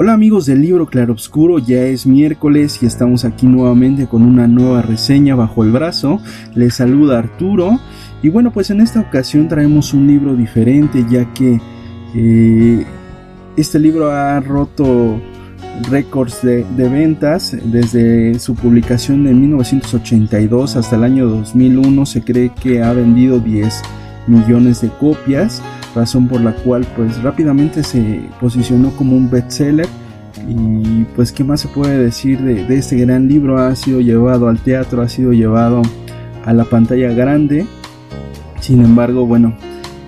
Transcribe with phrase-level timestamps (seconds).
[0.00, 4.80] Hola amigos del libro Claroscuro, ya es miércoles y estamos aquí nuevamente con una nueva
[4.80, 6.20] reseña bajo el brazo.
[6.54, 7.80] Les saluda Arturo
[8.22, 11.60] y bueno pues en esta ocasión traemos un libro diferente ya que
[12.14, 12.86] eh,
[13.56, 15.20] este libro ha roto
[15.90, 22.52] récords de, de, ventas desde su publicación en 1982 hasta el año 2001 se cree
[22.54, 23.82] que ha vendido 10
[24.28, 25.60] millones de copias
[25.98, 29.88] razón por la cual pues rápidamente se posicionó como un bestseller.
[30.48, 34.58] Y pues qué más se puede decir de, este gran libro ha sido llevado al
[34.60, 35.82] teatro ha sido llevado
[36.44, 37.66] a la pantalla grande.
[38.60, 39.54] Sin embargo bueno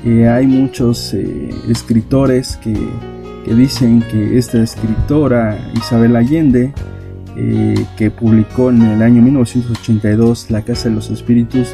[0.05, 2.75] eh, hay muchos eh, escritores que,
[3.45, 6.73] que, dicen que esta escritora Isabel Allende
[7.37, 11.73] eh, que publicó en el año 1982 La Casa de los Espíritus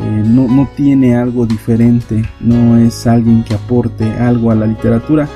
[0.00, 5.28] eh, no, no, tiene algo diferente, no es alguien que aporte algo a la literatura.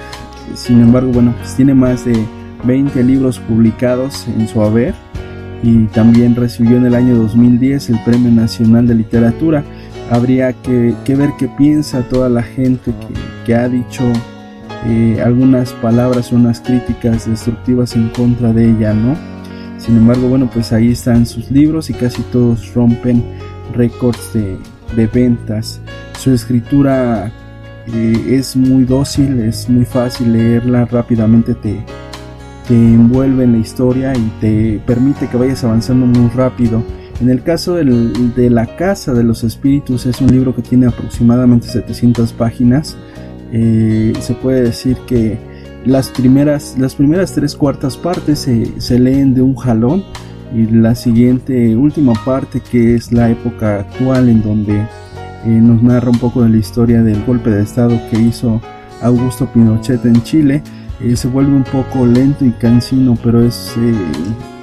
[0.54, 2.16] Sin embargo, bueno, pues tiene más de
[2.64, 4.94] 20 libros publicados en su haber
[5.62, 9.64] y también recibió en el año 2010 el Premio Nacional de Literatura.
[10.10, 12.92] Habría que, ver qué piensa toda la gente
[13.44, 14.04] que, ha dicho
[14.86, 19.16] eh, algunas palabras unas críticas destructivas en contra de ella, ¿no?
[19.78, 23.22] Sin embargo, bueno, pues ahí están sus libros y casi todos rompen
[23.74, 25.80] récords de, ventas.
[26.18, 27.30] Su escritura
[27.92, 31.84] eh, es muy dócil, es muy fácil leerla, rápidamente te,
[32.66, 36.82] te envuelve en la historia y te permite que vayas avanzando muy rápido.
[37.20, 41.66] En el caso de La Casa de los Espíritus es un libro que tiene aproximadamente
[41.66, 42.96] 700 páginas.
[43.52, 45.36] Eh, se puede decir que
[45.84, 50.04] las primeras, las primeras tres cuartas partes se, se leen de un jalón
[50.54, 54.76] y la siguiente última parte que es la época actual en donde
[55.44, 58.60] eh, nos narra un poco de la historia del golpe de estado que hizo
[59.02, 60.62] Augusto Pinochet en Chile.
[61.00, 63.94] Eh, se vuelve un poco lento y cansino pero es eh,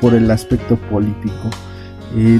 [0.01, 1.49] por el aspecto político.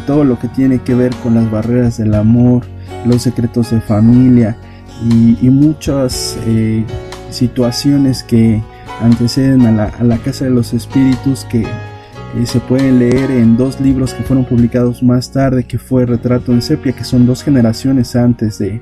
[0.07, 2.63] Todo lo que tiene que ver con las barreras del amor
[3.05, 4.55] los secretos de familia
[5.09, 6.37] y, y muchas
[7.29, 8.63] situaciones que
[9.01, 11.65] anteceden a la, a la casa de los espíritus que
[12.45, 16.61] se pueden leer en dos libros que fueron publicados más tarde, que fue Retrato en
[16.61, 18.81] Sepia, que son dos generaciones antes de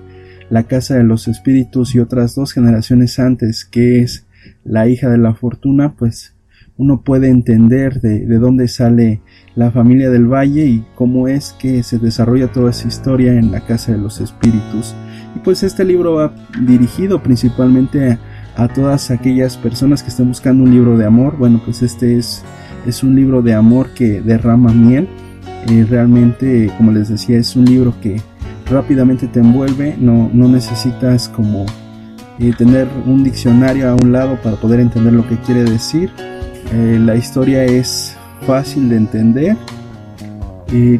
[0.50, 4.26] La Casa de los Espíritus y otras dos generaciones antes, que es
[4.64, 6.36] La hija de la fortuna, pues
[6.78, 9.22] uno puede entender de, de dónde sale
[9.56, 13.62] la familia del valle y cómo es que se desarrolla toda esa historia en la
[13.62, 14.96] Casa de los Espíritus.
[15.36, 16.34] Y pues este libro va
[16.66, 18.20] dirigido principalmente a,
[18.56, 21.38] a todas aquellas personas que estén buscando un libro de amor.
[21.38, 22.44] Bueno, pues este es
[22.86, 25.08] es un libro de amor que derrama miel.
[25.70, 28.22] Eh, realmente, como les decía, es un libro que
[28.70, 29.96] rápidamente te envuelve.
[30.00, 31.66] No, no necesitas como
[32.40, 36.12] eh, tener un diccionario a un lado para poder entender lo que quiere decir.
[36.74, 39.58] Eh, la historia es fácil de entender.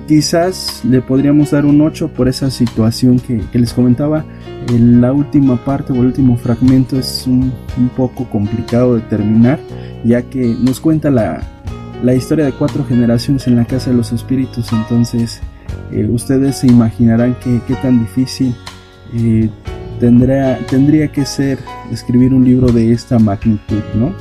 [0.08, 4.24] quizás le podríamos dar un 8 por esa situación que, les comentaba.
[4.70, 7.52] la última parte o el último fragmento es un
[7.98, 9.60] poco complicado de terminar,
[10.06, 11.42] ya que nos cuenta la,
[12.04, 15.40] la historia de cuatro generaciones en la casa de los espíritus, entonces
[15.92, 18.54] eh, ustedes se imaginarán qué tan difícil
[19.14, 19.50] eh,
[20.02, 21.60] tendría, tendría que ser
[21.92, 24.14] escribir un libro de esta magnitud, ¿no?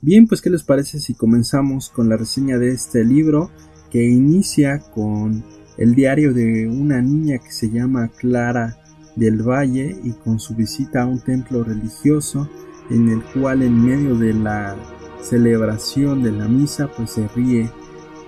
[0.00, 3.50] Bien, pues ¿qué les parece si comenzamos con la reseña de este libro
[3.90, 5.42] que inicia con
[5.78, 8.78] el diario de una niña que se llama Clara
[9.16, 12.48] del Valle y con su visita a un templo religioso
[12.90, 14.76] en el cual en medio de la
[15.20, 17.70] celebración de la misa pues se ríe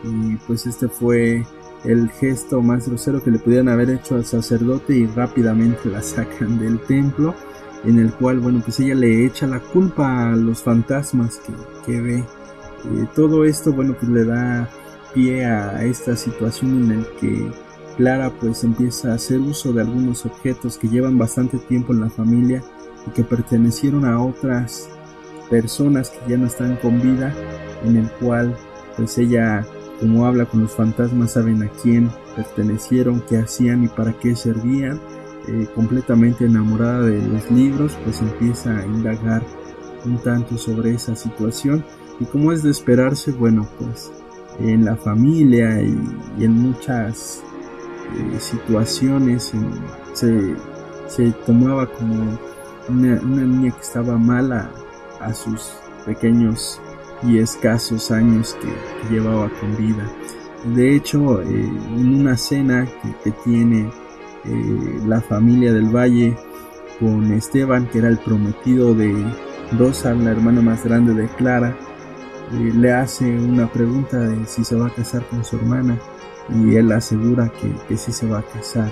[0.04, 1.44] y pues este fue
[1.84, 6.58] el gesto más grosero que le pudieran haber hecho al sacerdote y rápidamente la sacan
[6.58, 7.34] del templo
[7.84, 11.40] en el cual, bueno, pues ella le echa la culpa a los fantasmas
[11.86, 12.18] que, ve.
[12.18, 14.68] Eh, todo esto, bueno, pues le da
[15.14, 17.50] pie a esta situación en la que
[17.96, 22.10] Clara pues empieza a hacer uso de algunos objetos que llevan bastante tiempo en la
[22.10, 22.62] familia
[23.10, 24.88] que pertenecieron a otras
[25.50, 27.34] personas que ya no están con vida,
[27.84, 28.56] en el cual
[28.96, 29.64] pues ella
[30.00, 35.00] como habla con los fantasmas saben a quién pertenecieron, qué hacían y para qué servían.
[35.48, 39.42] Eh, completamente enamorada de los libros, pues empieza a indagar
[40.04, 41.82] un tanto sobre esa situación
[42.20, 44.12] y como es de esperarse, bueno, pues
[44.60, 47.42] en la familia y, en muchas
[48.14, 49.52] eh, situaciones
[50.12, 52.38] se, tomaba como
[52.88, 54.70] una, niña que estaba mala
[55.20, 55.72] a sus
[56.04, 56.80] pequeños
[57.22, 60.10] y escasos años que, llevaba con vida.
[60.74, 62.86] De hecho, eh, en una cena
[63.22, 63.90] que, tiene
[64.44, 66.36] eh, la familia del Valle
[66.98, 69.14] con Esteban, que era el prometido de
[69.78, 71.76] Rosa, la hermana más grande de Clara,
[72.52, 75.98] eh, le hace una pregunta de si se va a casar con su hermana
[76.50, 78.90] y él asegura que, que sí se va a casar.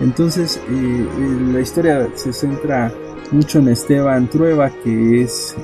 [0.00, 0.60] Entonces,
[1.52, 2.92] la historia se centra
[3.32, 5.54] mucho en Esteban Trueba, que es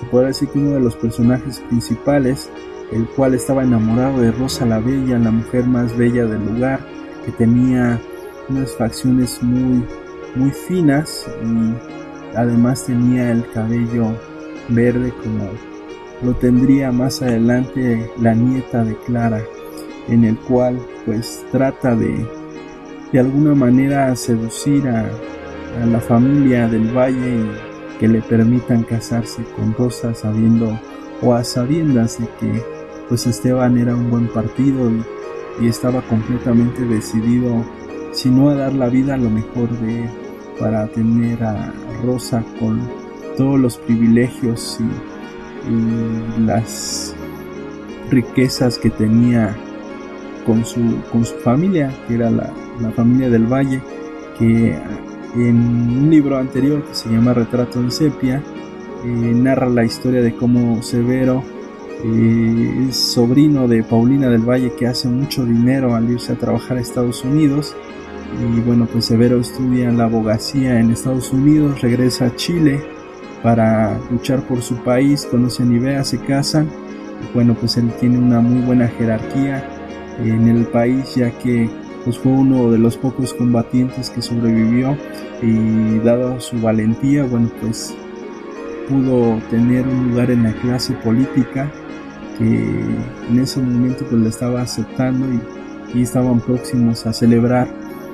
[0.00, 2.50] se puede decir que uno de los personajes principales,
[2.90, 6.80] el cual estaba enamorado de Rosa la Bella, la mujer más bella del lugar,
[7.24, 8.00] que tenía
[8.48, 9.84] unas facciones muy,
[10.34, 14.14] muy finas y además tenía el cabello
[14.68, 15.50] verde como
[16.22, 19.42] lo tendría más adelante la nieta de Clara,
[20.08, 22.26] en el cual pues trata de
[23.12, 25.10] de alguna manera seducir a,
[25.80, 30.78] a la familia del valle y que le permitan casarse con Rosa sabiendo
[31.22, 32.62] o a sabiendas de que
[33.08, 35.04] pues Esteban era un buen partido y,
[35.66, 37.66] estaba completamente decidido
[38.12, 40.08] si no a dar la vida a lo mejor de
[40.58, 41.70] para tener a
[42.02, 42.80] Rosa con
[43.36, 45.20] todos los privilegios y,
[46.40, 47.14] las
[48.10, 49.54] riquezas que tenía
[50.46, 50.80] con su,
[51.12, 52.50] con su familia, que era la,
[52.80, 53.82] la familia del Valle,
[54.38, 54.74] que
[55.34, 58.42] en un libro anterior que se llama Retrato en Sepia,
[59.04, 61.42] eh, narra la historia de cómo Severo
[62.04, 66.76] eh, es sobrino de Paulina del Valle que hace mucho dinero al irse a trabajar
[66.76, 67.76] a Estados Unidos.
[68.40, 72.80] Y bueno, pues Severo estudia la abogacía en Estados Unidos, regresa a Chile
[73.42, 76.68] para luchar por su país, conoce a Nivea, se casan.
[77.22, 79.64] Y bueno, pues él tiene una muy buena jerarquía
[80.22, 81.68] en el país ya que
[82.04, 84.96] pues fue uno de los pocos combatientes que sobrevivió
[85.42, 87.94] y dado su valentía, bueno, pues
[88.88, 91.70] pudo tener un lugar en la clase política
[92.38, 92.44] que
[93.28, 95.40] en ese momento pues le estaba aceptando y,
[96.00, 97.68] estaban próximos a celebrar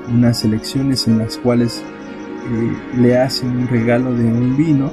[0.09, 1.83] unas elecciones en las cuales
[2.51, 4.91] eh, le hacen un regalo de un vino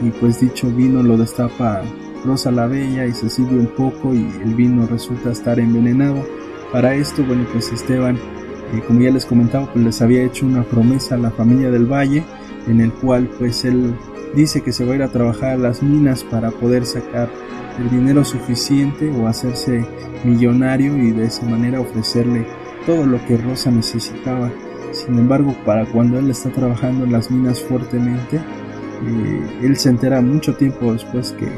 [0.00, 1.82] y pues dicho vino lo destapa
[2.24, 6.24] Rosa la Bella y se sirve un poco y el vino resulta estar envenenado
[6.72, 10.64] para esto, bueno, pues Esteban, eh, como ya les comentaba, pues les había hecho una
[10.64, 12.24] promesa a la familia del Valle,
[12.66, 13.94] en el cual pues él
[14.34, 17.30] dice que se va a ir a trabajar a las minas para poder sacar
[17.78, 19.84] el dinero suficiente o hacerse
[20.24, 22.46] millonario y de esa manera ofrecerle
[22.86, 24.50] todo lo que Rosa necesitaba.
[24.92, 30.20] Sin embargo, para cuando él está trabajando en las minas fuertemente, eh, él se entera
[30.20, 31.48] mucho tiempo después que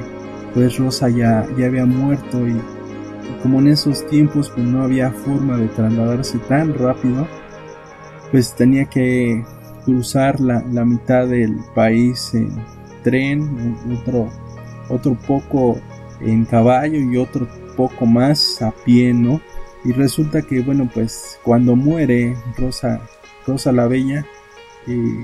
[0.55, 2.57] pues Rosa ya, ya había muerto y
[3.42, 7.26] como en esos tiempos pues no había forma de trasladarse tan rápido,
[8.30, 9.44] pues tenía que
[9.85, 12.50] cruzar la, mitad del país en
[13.02, 14.28] tren, otro,
[14.88, 15.80] otro poco
[16.20, 19.40] en caballo y otro poco más a pie, ¿no?
[19.85, 23.00] Y resulta que, bueno, pues cuando muere Rosa,
[23.47, 24.26] Rosa la Bella,
[24.87, 25.23] eh,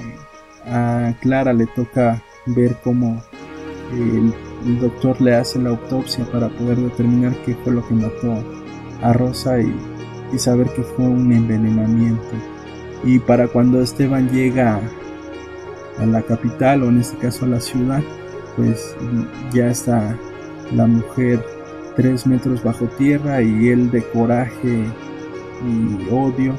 [0.64, 3.22] a Clara le toca ver cómo
[3.92, 4.32] el
[4.64, 8.42] el doctor le hace la autopsia para poder determinar qué fue lo que mató
[9.02, 9.74] a Rosa y,
[10.38, 12.32] saber que fue un envenenamiento.
[13.04, 14.80] Y para cuando Esteban llega
[15.98, 18.02] a la capital o en este caso a la ciudad,
[18.56, 18.96] pues
[19.52, 20.18] ya está
[20.72, 21.40] la mujer
[21.94, 24.86] tres metros bajo tierra y él de coraje
[25.64, 26.54] y odio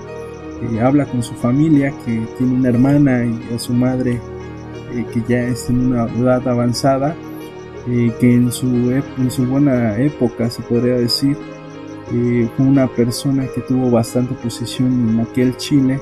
[0.81, 4.19] habla con su familia que tiene una hermana y a su madre
[4.93, 7.15] eh, que ya está en una edad avanzada
[7.87, 11.37] eh, que en su, en su buena época, se podría decir,
[12.11, 15.99] eh, fue una persona que tuvo bastante posición en aquel Chile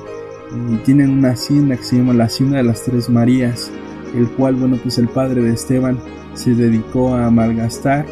[0.70, 3.70] y tienen una hacienda que se llama la Hacienda de las Tres Marías,
[4.14, 5.98] el cual, bueno, pues el padre de Esteban
[6.34, 8.06] se dedicó a malgastar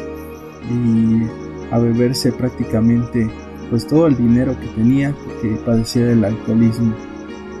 [0.69, 1.23] y
[1.71, 3.29] a beberse prácticamente
[3.69, 6.93] pues todo el dinero que tenía porque padecía del alcoholismo.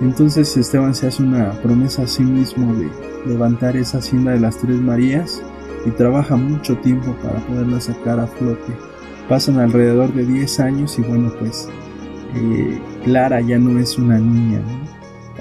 [0.01, 2.89] Entonces Esteban se hace una promesa a sí mismo de
[3.25, 5.41] levantar esa hacienda de las Tres Marías
[5.85, 8.73] y trabaja mucho tiempo para poderla sacar a flote.
[9.29, 11.67] Pasan alrededor de 10 años y bueno pues
[12.35, 14.61] eh, Clara ya no es una niña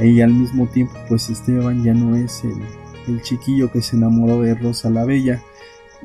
[0.01, 4.55] y al mismo tiempo pues Esteban ya no es el, chiquillo que se enamoró de
[4.55, 5.43] Rosa la Bella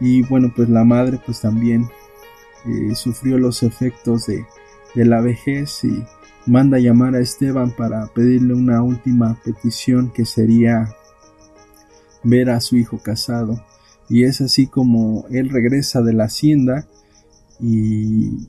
[0.01, 1.88] y bueno pues la madre pues también
[2.65, 4.46] eh, sufrió los efectos de,
[4.96, 6.03] de la vejez y
[6.48, 10.96] manda llamar a Esteban para pedirle una última petición que sería
[12.24, 13.63] ver a su hijo casado.
[14.10, 16.88] Y es así como él regresa de la hacienda
[17.60, 18.48] y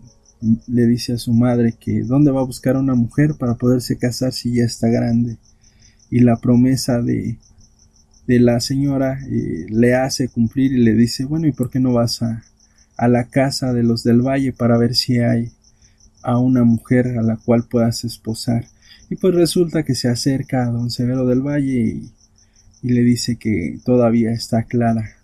[0.67, 4.33] le dice a su madre que dónde va a buscar una mujer para poderse casar
[4.33, 5.37] si ya está grande.
[6.11, 7.39] Y la promesa de,
[8.27, 11.93] de la señora eh, le hace cumplir y le dice, bueno, ¿y por qué no
[11.93, 12.43] vas a,
[12.99, 15.53] a la casa de los del valle para ver si hay
[16.23, 18.67] a una mujer a la cual puedas esposar.
[19.09, 22.13] Y pues resulta que se acerca a don Severo del Valle y,
[22.83, 25.17] le dice que todavía está Clara.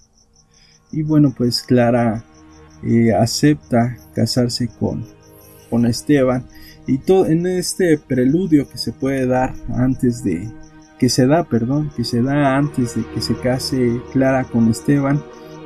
[0.94, 2.24] Y bueno, pues Clara
[2.82, 5.04] eh, acepta casarse con,
[5.68, 6.44] con Esteban.
[6.86, 10.48] Y todo en este preludio que se puede dar antes de
[10.98, 15.20] que se da, perdón, que se da antes de que se case Clara con Esteban,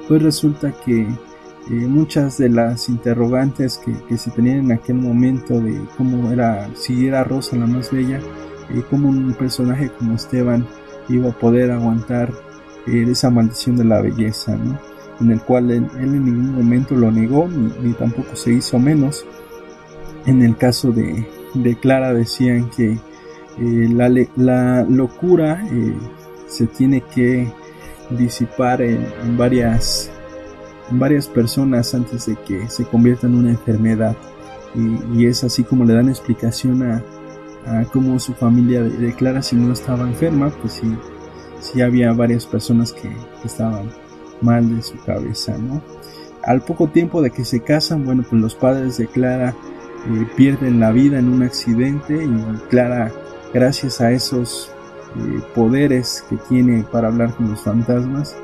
[0.09, 1.07] pues resulta que
[1.69, 7.25] muchas de las interrogantes que, se tenían en aquel momento de cómo era, si era
[7.25, 8.21] Rosa la más bella,
[8.75, 10.67] y cómo un personaje como Esteban
[11.09, 12.33] iba a poder aguantar
[12.87, 14.59] eh, esa maldición de la belleza,
[15.21, 19.25] en el cual él, en ningún momento lo negó ni, tampoco se hizo menos.
[20.27, 21.27] En el caso de,
[21.81, 23.89] Clara decían que eh,
[24.37, 25.97] la, locura eh,
[26.47, 27.53] se tiene que
[28.11, 30.11] disipar en varias
[30.91, 34.17] varias personas antes de que se convierta en una enfermedad.
[35.15, 37.03] Y, es así como le dan explicación a,
[37.67, 40.95] a cómo su familia declara si no estaba enferma, pues sí,
[41.61, 43.11] sí había varias personas que,
[43.45, 43.91] estaban
[44.41, 45.83] mal de su cabeza, ¿no?
[46.43, 49.55] Al poco tiempo de que se casan, bueno, pues los padres de Clara
[50.07, 53.13] eh, pierden la vida en un accidente y Clara,
[53.53, 54.71] gracias a esos
[55.17, 58.37] eh, poderes que tiene para hablar con los fantasmas,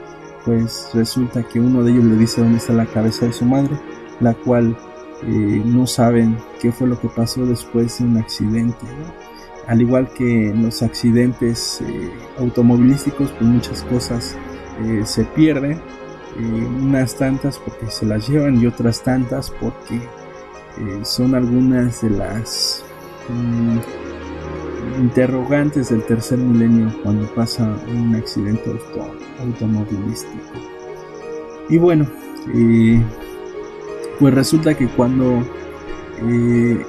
[0.44, 3.78] pues resulta que uno de ellos le dice dónde está la cabeza de su madre,
[4.20, 4.76] la cual
[5.22, 8.84] eh, no saben qué fue lo que pasó después de un accidente.
[9.66, 11.82] Al igual que en los accidentes
[12.38, 14.36] automovilísticos, pues muchas cosas
[14.82, 15.80] eh, se pierden,
[16.82, 20.00] unas tantas porque se las llevan y otras tantas porque
[21.02, 22.82] son algunas de las
[23.28, 23.78] mm,
[25.00, 28.70] interrogantes del tercer milenio cuando pasa un accidente
[29.40, 30.42] automovilístico.
[31.68, 32.06] Y bueno,
[32.54, 33.02] eh,
[34.18, 35.42] pues resulta que cuando
[36.22, 36.84] eh,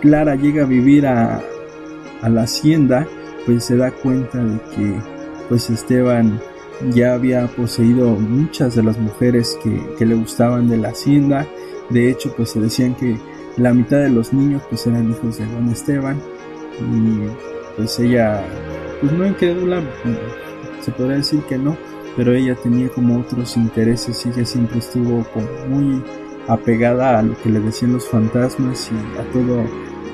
[0.00, 1.42] Clara llega a vivir a,
[2.22, 3.06] a, la hacienda,
[3.44, 4.94] pues se da cuenta de que
[5.48, 6.40] pues Esteban
[6.90, 11.46] ya había poseído muchas de las mujeres que, le gustaban de la hacienda.
[11.90, 13.18] De hecho, pues se decían que
[13.56, 16.20] la mitad de los niños pues eran hijos de don Esteban
[16.80, 17.28] y
[17.76, 18.42] pues ella,
[19.00, 19.82] pues no incrédula,
[20.80, 21.76] se podría decir que no,
[22.16, 25.24] pero ella tenía como otros intereses y ella siempre estuvo
[25.68, 26.02] muy
[26.48, 29.64] apegada a lo que le decían los fantasmas y a todo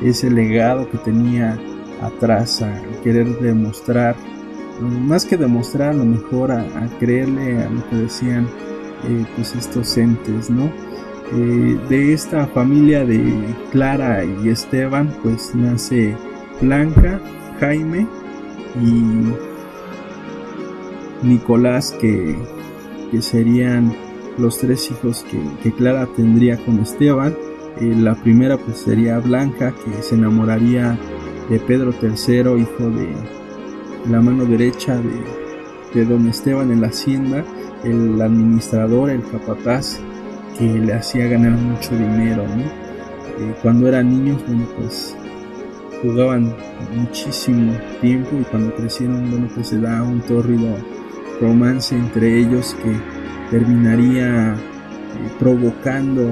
[0.03, 1.59] ese legado que tenía
[2.03, 4.17] atrás, a querer demostrar,
[4.81, 6.65] más que demostrar, a lo mejor a,
[6.99, 8.47] creerle a lo que decían
[9.09, 10.71] eh, pues estos entes, ¿no?
[11.33, 16.17] Eh, de esta familia de Clara y Esteban, pues nace
[16.61, 17.21] Blanca,
[17.61, 18.07] Jaime
[18.83, 19.33] y
[21.27, 22.37] Nicolás, que,
[23.21, 23.95] serían
[24.39, 25.25] los tres hijos
[25.63, 27.37] que, Clara tendría con Esteban.
[27.81, 30.99] Eh, la primera pues sería Blanca, que se enamoraría
[31.51, 33.38] de Pedro III, hijo de
[34.09, 35.01] la mano derecha
[35.95, 37.45] de, don Esteban en la hacienda,
[37.85, 39.99] el administrador, el capataz,
[40.59, 42.45] que le hacía ganar mucho dinero.
[42.45, 45.17] Eh, cuando eran niños, bueno, pues
[46.03, 46.55] jugaban
[46.95, 50.77] muchísimo tiempo y cuando crecieron, bueno, pues se da un tórrido
[51.41, 52.93] romance entre ellos que
[53.51, 54.57] terminaría eh,
[55.39, 56.23] provocando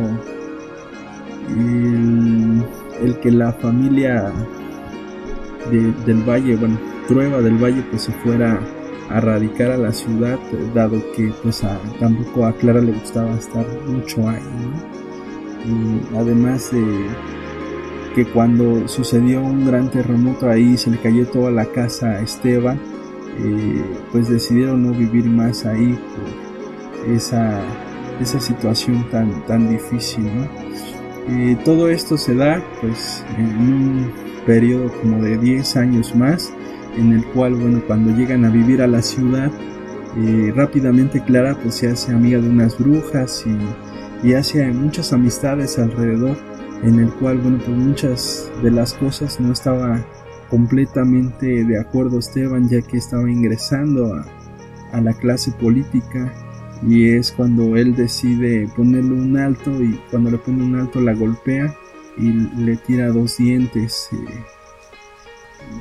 [1.49, 4.33] el, que la familia
[5.71, 6.79] del valle, bueno,
[7.09, 8.61] Trueba del Valle, pues se fuera
[9.09, 10.39] a radicar a la ciudad,
[10.75, 11.63] dado que pues
[12.01, 14.43] tampoco a Clara le gustaba estar mucho ahí,
[15.65, 16.85] Y además de
[18.15, 22.81] que cuando sucedió un gran terremoto ahí se le cayó toda la casa a Esteban,
[23.39, 27.61] eh, pues decidieron no vivir más ahí por esa,
[28.21, 30.27] esa situación tan, tan difícil.
[31.29, 34.13] Eh, todo esto se da pues en un
[34.47, 36.53] periodo como de 10 años más,
[36.97, 39.51] en el cual, bueno, cuando llegan a vivir a la ciudad,
[40.19, 45.79] eh, rápidamente Clara pues se hace amiga de unas brujas y, y hace muchas amistades
[45.79, 46.37] alrededor,
[46.83, 50.05] en el cual, bueno, pues muchas de las cosas no estaba
[50.51, 54.25] completamente de acuerdo Esteban, ya que estaba ingresando a,
[54.93, 56.33] a la clase política
[56.83, 61.15] y es cuando él decide ponerle un alto y cuando le pone un alto la
[61.15, 61.75] golpea
[62.17, 64.09] y le tira dos dientes.
[64.13, 64.56] Eh,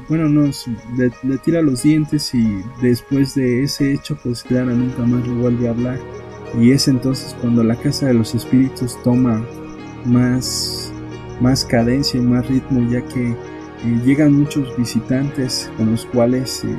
[0.07, 0.49] bueno, no,
[0.97, 5.67] le, tira los dientes y después de ese hecho pues Clara nunca más le vuelve
[5.67, 5.99] a hablar.
[6.59, 9.45] Y es entonces cuando la casa de los espíritus toma
[10.05, 10.91] más,
[11.41, 16.77] más cadencia y más ritmo ya que eh, llegan muchos visitantes con los cuales eh,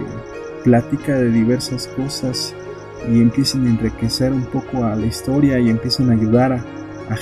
[0.65, 2.55] platica de diversas cosas
[3.13, 6.65] y empiezan a enriquecer un poco a la historia y empiezan a ayudar a,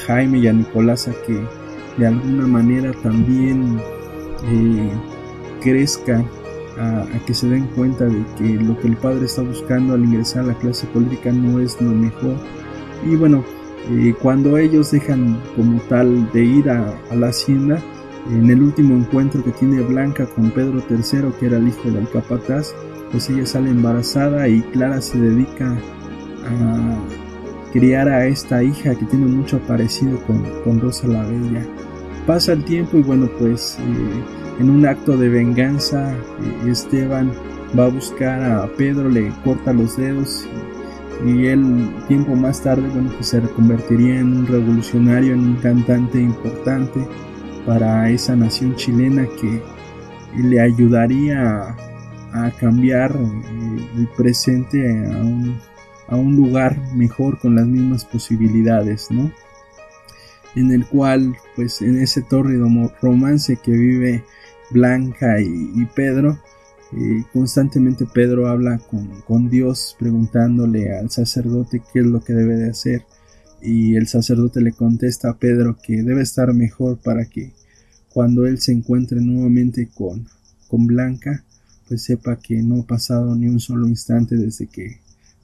[0.06, 1.38] Jaime y a Nicolás a que
[1.98, 3.78] de alguna manera también
[4.46, 4.90] eh,
[5.64, 6.28] crezcan,
[6.78, 10.44] a, que se den cuenta de que lo que el padre está buscando al ingresar
[10.44, 12.36] a la clase política no es lo mejor.
[13.04, 13.44] Y bueno,
[13.90, 17.82] eh, cuando ellos dejan como tal de ir a, a, la hacienda,
[18.30, 22.08] en el último encuentro que tiene Blanca con Pedro III, que era el hijo del
[22.08, 22.74] capataz,
[23.10, 25.76] pues ella sale embarazada y Clara se dedica
[26.46, 26.98] a
[27.72, 31.66] criar a esta hija que tiene mucho parecido con, Rosa la Bella.
[32.26, 36.14] Pasa el tiempo y bueno pues eh, en un acto de venganza
[36.66, 37.32] Esteban
[37.78, 40.46] va a buscar a Pedro, le corta los dedos
[41.24, 46.20] y, él tiempo más tarde bueno pues se convertiría en un revolucionario, en un cantante
[46.20, 47.06] importante
[47.66, 49.62] para esa nación chilena que
[50.36, 51.76] le ayudaría
[52.32, 53.16] a cambiar
[53.96, 55.58] el presente a un,
[56.08, 59.30] a un lugar mejor con las mismas posibilidades, ¿no?
[60.56, 62.68] En el cual, pues en ese tórrido
[63.00, 64.24] romance que vive
[64.74, 66.40] Blanca y, Pedro,
[66.92, 72.56] eh, constantemente Pedro habla con, con, Dios preguntándole al sacerdote qué es lo que debe
[72.56, 73.02] de hacer
[73.62, 77.52] y el sacerdote le contesta a Pedro que debe estar mejor para que
[78.12, 80.26] cuando él se encuentre nuevamente con,
[80.66, 81.44] con Blanca
[81.86, 84.98] pues sepa que no ha pasado ni un solo instante desde que,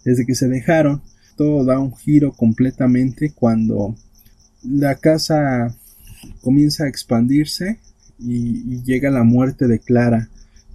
[0.04, 1.02] desde que se dejaron.
[1.36, 3.94] Todo da un giro completamente cuando
[4.64, 5.74] la casa
[6.40, 7.78] comienza a expandirse
[8.20, 10.28] y, llega la muerte de Clara,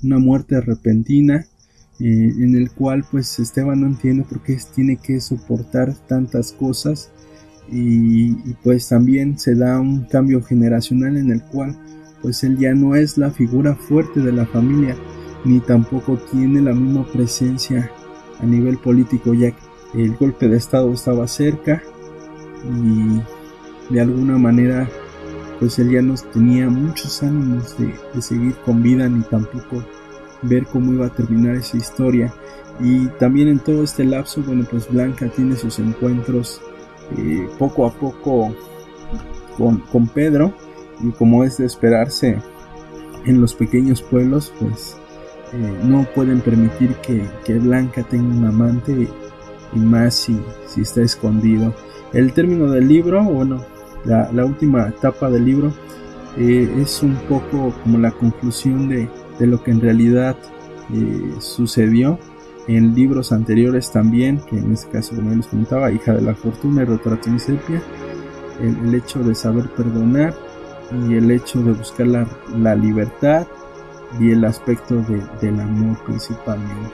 [0.04, 1.46] una muerte repentina
[2.00, 7.10] eh, en el cual pues Esteban no entiende por qué tiene que soportar tantas cosas
[7.72, 11.76] y, y, pues también se da un cambio generacional en el cual
[12.22, 14.96] pues él ya no es la figura fuerte de la familia
[15.46, 17.92] ni tampoco tiene la misma presencia
[18.40, 21.82] a nivel político ya que el golpe de estado estaba cerca
[22.66, 24.90] y de alguna manera
[25.60, 29.84] pues él ya no tenía muchos ánimos de, seguir con vida ni tampoco
[30.42, 32.34] ver cómo iba a terminar esa historia
[32.80, 36.62] y también en todo este lapso bueno pues Blanca tiene sus encuentros
[37.18, 38.56] eh, poco a poco
[39.58, 40.54] con, con Pedro
[41.02, 42.38] y como es de esperarse
[43.26, 44.98] en los pequeños pueblos pues
[45.54, 49.08] eh, no pueden permitir que, Blanca tenga un amante
[49.74, 50.38] y más si,
[50.68, 51.74] si, está escondido.
[52.14, 53.64] El término del libro, bueno,
[54.06, 55.74] la, última etapa del libro
[56.38, 60.38] eh, es un poco como la conclusión de, lo que en realidad
[60.94, 62.20] eh, sucedió
[62.68, 66.82] en libros anteriores también, que en este caso como les comentaba, Hija de la Fortuna
[66.82, 67.82] y Retrato en Sepia,
[68.62, 70.34] el, hecho de saber perdonar
[71.08, 73.46] y el hecho de buscar la, la libertad
[74.20, 75.04] y el aspecto
[75.42, 76.92] del amor principalmente.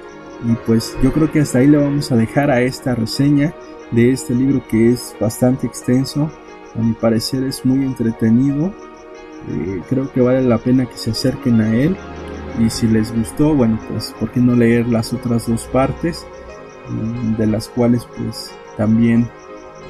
[0.47, 3.53] Y pues yo creo que hasta ahí le vamos a dejar a esta reseña
[3.91, 6.31] de este libro que es bastante extenso.
[6.75, 8.73] A mi parecer es muy entretenido.
[9.49, 11.95] Eh, creo que vale la pena que se acerquen a él.
[12.59, 16.25] Y si les gustó, bueno, pues ¿por qué no leer las otras dos partes?
[16.89, 19.29] Mm, de las cuales pues también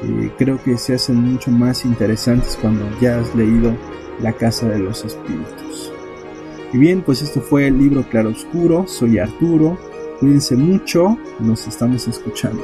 [0.03, 3.75] eh, creo que se hacen mucho más interesantes cuando ya has leído
[4.21, 5.91] La Casa de los Espíritus.
[6.73, 8.87] Y bien, pues esto fue el libro Claroscuro.
[8.87, 9.77] Soy Arturo.
[10.19, 11.17] Cuídense mucho.
[11.39, 12.63] Nos estamos escuchando.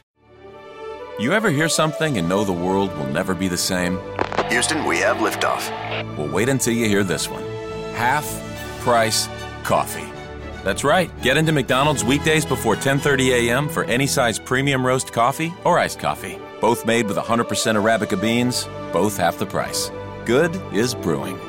[1.21, 3.99] You ever hear something and know the world will never be the same?
[4.49, 5.69] Houston, we have liftoff.
[6.17, 7.43] Well, wait until you hear this one
[7.93, 8.25] half
[8.79, 9.29] price
[9.61, 10.11] coffee.
[10.63, 11.11] That's right.
[11.21, 13.69] Get into McDonald's weekdays before 10:30 a.m.
[13.69, 16.39] for any size premium roast coffee or iced coffee.
[16.59, 19.91] Both made with 100% arabica beans, both half the price.
[20.25, 21.37] Good is brewing.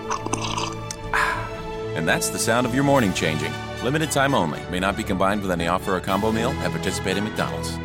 [1.96, 3.52] And that's the sound of your morning changing.
[3.82, 4.60] Limited time only.
[4.70, 7.78] May not be combined with any offer or combo meal at participating McDonald's.